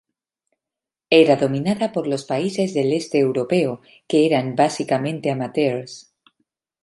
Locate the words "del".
2.73-2.91